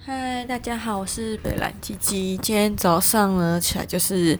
[0.00, 2.36] 嗨，大家好，我是北兰鸡鸡。
[2.38, 4.38] 今天早上呢，起来就是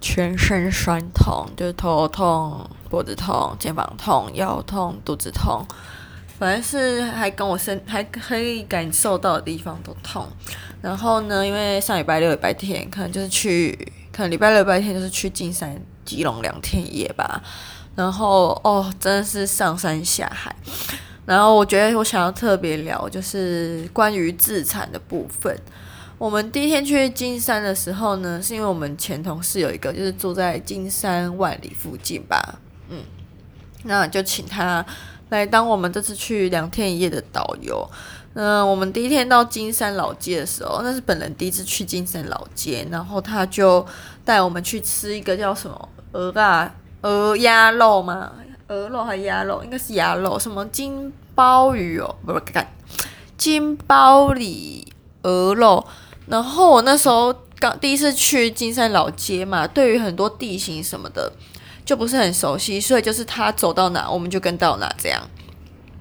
[0.00, 5.66] 全身酸痛，就是头痛、脖子痛、肩膀痛、腰痛、肚子痛，
[6.38, 10.28] 反正是还跟我身还可以感受到的地方都痛。
[10.82, 17.42] 然后呢，因为上礼拜六、礼拜天可能就是去，可能礼拜六、礼拜天就是去金山、基隆两天一夜吧。
[17.96, 20.54] 然后哦，真的是上山下海。
[21.28, 25.54] 然后我觉得我想要特别聊，就是关于自残的部分。
[26.16, 32.58] 我们第一天去金山的时候呢，是因为我们前同事有一个就是住在金山万里附近吧，
[32.88, 33.02] 嗯，
[33.82, 34.82] 那就请他
[35.28, 37.86] 来当我们这次去两天一夜的导游。
[38.32, 43.86] 嗯，我们第一天到金山老街的时候，那是本人第一次去金山老街，然后他就
[44.24, 48.32] 带我们去吃一个叫什么鹅啊鹅鸭肉吗？
[48.68, 49.62] 鹅肉还鸭肉？
[49.64, 50.38] 应该是鸭肉。
[50.38, 52.66] 什么金鲍鱼哦，不是，看
[53.36, 54.86] 金鲍里
[55.22, 55.84] 鹅肉。
[56.26, 61.32] 然后我那时候刚第一次去金山老街嘛，对于很多地形什么的
[61.84, 65.20] 就不是很熟悉，所以就是他走到哪我们就跟到哪这样。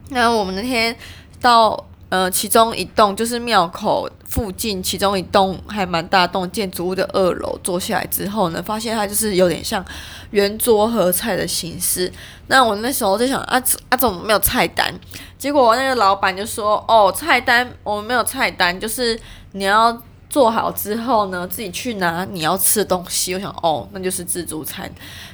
[0.09, 0.95] 那我们那天
[1.39, 1.86] 到。
[2.09, 9.83] 呃，其中一栋就是庙口附近，其中一栋还蛮大栋建筑物的二楼，坐下来之后呢，发现它就是有点像
[10.31, 12.09] 圆桌合菜的形式。
[12.47, 14.93] 那我那时候就想，啊啊，怎么没有菜单？
[15.37, 19.19] 结果那个老板就说，哦，菜单我们没有菜单，就是
[19.51, 23.33] 你要做好之后呢，自己去拿你要吃的东西。
[23.33, 24.89] 我想，哦，那就是自助餐。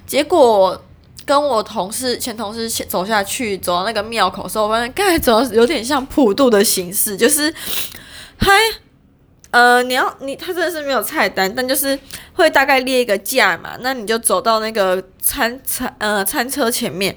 [0.07, 0.81] 结果。
[1.25, 7.53] 跟我同事前同事走下去，走到那个庙口的时候，我发现刚才走有点像普渡的形式，就是，
[8.37, 8.51] 嗨，
[9.51, 11.97] 呃，你要你他真的是没有菜单，但就是
[12.33, 17.15] 会大概列一个价嘛，那你就走到那个餐餐呃餐车前面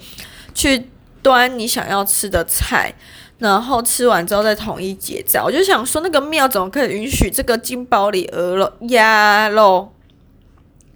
[0.54, 0.88] 去
[1.22, 2.94] 端你想要吃的菜，
[3.38, 5.44] 然后吃完之后再统一结账。
[5.44, 9.92] 我就想说，那个庙怎么可以允许这个金包里鹅肉鸭肉，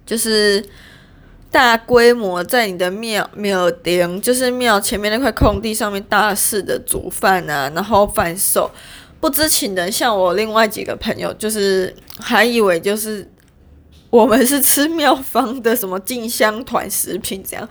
[0.05, 0.63] 就是。
[1.51, 8.71] 大规模在你的庙庙顶，就是庙前面那块空地上面大肆的煮饭啊，然后贩售。
[9.19, 13.29] 不知情的，像我另外几个朋友，就是还以为就是
[14.09, 17.67] 我们是吃庙方的什么进香团食品这样。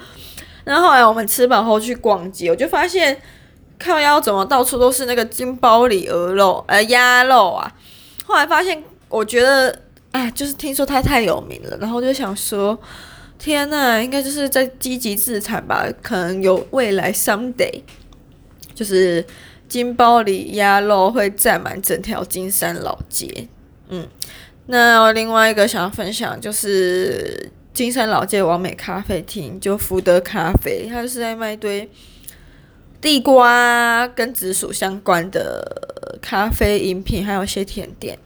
[0.62, 3.20] 然后后来我们吃饱后去逛街，我就发现
[3.78, 7.72] 靠腰怎么到处都是那个金包里鹅肉呃鸭肉啊。
[8.26, 9.76] 后来发现，我觉得
[10.12, 12.78] 啊，就是听说它太有名了，然后就想说。
[13.40, 15.88] 天呐，应该就是在积极自残吧？
[16.02, 17.80] 可能有未来 someday，
[18.74, 19.24] 就是
[19.66, 23.48] 金包里鸭肉会占满整条金山老街。
[23.88, 24.06] 嗯，
[24.66, 31.88] 那另外一个想要分享就是金山老街完美咖啡厅，就福德咖啡，它就是在卖一堆
[33.00, 38.18] 地瓜跟紫薯相关的咖啡饮品，还有一些甜点。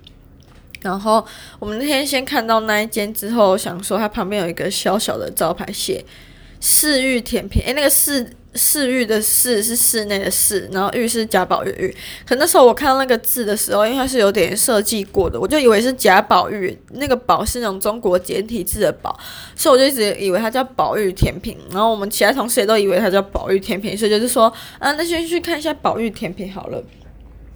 [0.84, 1.26] 然后
[1.58, 6.04] 我们那天先看到那一间之后，想说它旁边有一个小小的招牌写
[6.60, 7.62] “室玉甜品”。
[7.66, 11.96] 诶，那个“室”室玉的“室”是室内的“室”，然后“玉”是贾宝玉“玉”。
[12.28, 19.18] 可那时候我看到那个字的时候，因为它是有点设计过的，我就以为是贾宝玉，那个“宝”是那种中国简体字的“宝”，
[19.56, 21.56] 所以我就一直以为它叫“宝玉甜品”。
[21.72, 26.84] 然后我们其他同事也都以为它叫“宝玉甜品”，所以就是说，啊，那先去看一下“宝玉甜品”好了。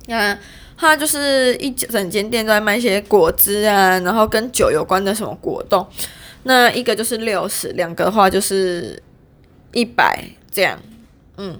[0.08, 0.38] 啊。
[0.80, 5.84] 它就是一整间店都在卖一些果汁啊，然后跟酒有关的什么果冻。
[6.44, 9.02] 那一个就是六十，两个的话就是
[9.72, 10.78] 一百这样。
[11.36, 11.58] 嗯，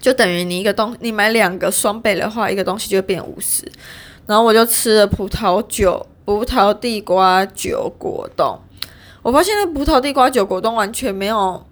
[0.00, 3.70] 就等于你一个东，你买两个双倍的话，一个东西就变五十。
[4.26, 8.58] 然后我就吃了葡萄酒、葡萄地瓜酒果冻。
[9.22, 11.64] 我发现那葡萄地瓜酒果冻完全没有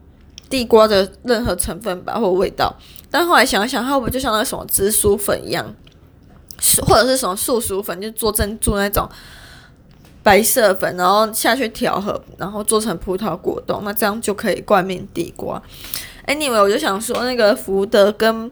[0.48, 2.72] 地瓜的任何成分吧或味道。
[3.10, 5.74] 但后来想想，它不会就像那什么紫薯粉一样？
[6.86, 9.08] 或者是什么素薯粉，就做珍珠那种
[10.22, 15.60] 白色粉，然后下去调和，然后做成葡萄果冻，那这样就可以冠名地瓜。
[16.26, 18.50] Anyway，我就想说，那个福德跟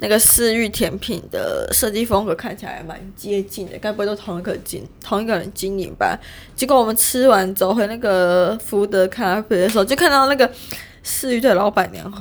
[0.00, 6.18] 那个思域甜品的设计风格看起来蛮接近的，该不会都同一个经同一个人经营吧？
[6.56, 10.50] 结果我们吃完走回那个福德咖啡的时候，就看到那个
[11.02, 12.12] 思域的老板娘。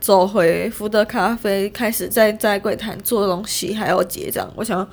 [0.00, 4.50] 走回福德咖啡，开始在在柜台做东西，还要结账。
[4.56, 4.88] 我想，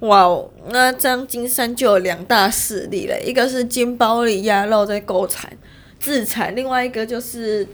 [0.00, 5.52] 哇哦，那这样金山就有两大势力了，一个是金包里鸭肉在勾产
[5.98, 7.66] 自产，另外一个就是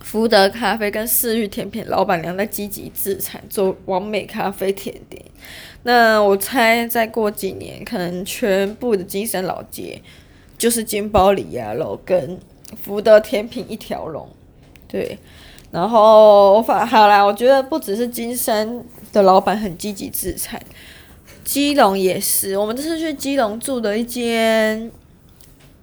[0.00, 5.24] 福德咖啡跟四玉甜品老板娘在积极自产，做完美咖啡甜点。
[5.82, 10.00] 那我猜再过几年，可能全部的金山老街
[10.58, 12.38] 就是金包里鸭肉跟
[12.80, 14.28] 福德甜品一条龙，
[14.90, 15.18] 对。
[15.70, 18.82] 然后我反好啦，我觉得不只是金山
[19.12, 20.60] 的老板很积极自残，
[21.44, 24.90] 基隆也是，我们这次去基隆住的一间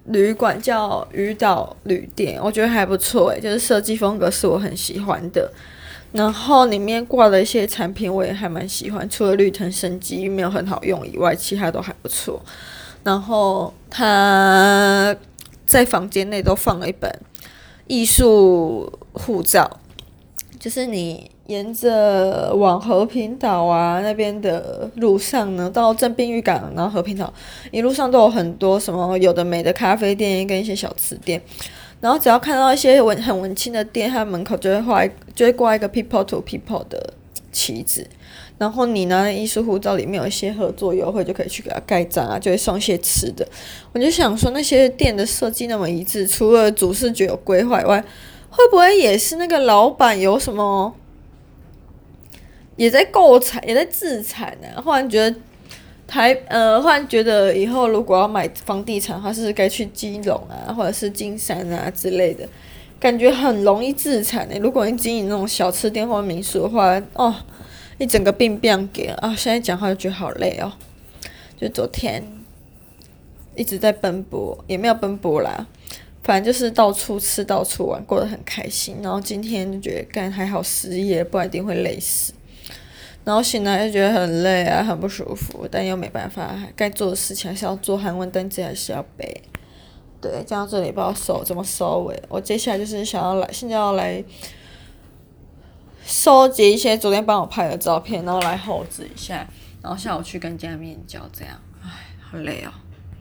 [0.04, 5.50] 旅馆叫鱼岛旅店，我觉得还不错诶，就是设计风格是我很喜欢的。
[6.12, 12.42] 然后里面挂的一些产品我也还蛮喜欢，除了绿藤生机没有很好用以外，其他都还不错。
[13.04, 15.14] 然后他
[15.66, 17.10] 在房间内都放了一本
[17.86, 19.78] 艺术护照，
[20.58, 21.30] 就是你。
[21.48, 27.32] 沿着往和平岛啊那边的路上呢，到正滨渔港，然后和平岛
[27.70, 31.40] 一路上都有很多什么有的没的咖啡店跟一些小吃店，
[32.02, 37.14] 然后只要看到一些文很文青的店，它门口就会画就会挂一个 people to people 的
[37.50, 38.06] 旗子，
[38.58, 43.48] 然后你拿艺术护照里面有一些合作优惠，就可以去给他盖章啊，就会送些吃的。
[43.94, 48.04] 我就想说，那些店的设计那么一致，除了主视觉有规划以外，
[48.58, 50.92] 会不会也是那个老板有什么？
[52.74, 55.38] 也在购产，也在自产呢、忽然觉得
[56.08, 62.48] 台呃，忽然觉得以后如果要买房地产的话，是该去基隆啊，或者是金山啊之类的，
[62.98, 67.32] 感觉很容易自产呢、如果你经营那种小吃店或民宿的话，哦，
[67.98, 69.32] 一整个病变给啊！
[69.36, 70.72] 现在讲话就觉得好累哦。
[71.60, 72.24] 就昨天
[73.54, 75.66] 一直在奔波，也没有奔波啦，
[76.28, 78.98] 反正就是到处吃到处玩，过得很开心。
[79.02, 82.34] 然后今天就觉得干还好失业，不然一定会累死。
[83.24, 89.42] 然后醒来就觉得很累啊，很不舒服，但又没办法，该做的事情还是要做，韩文登机还是要背。
[90.20, 92.22] 对，讲到这里不知道收怎么收尾。
[92.28, 94.22] 我接下来就是想要来，现在要来
[96.04, 99.48] 收集一些昨天帮我拍的照片，然后来后置一下，
[99.80, 101.88] 然后下午去跟家面交，这样，唉，
[102.20, 102.72] 好累哦。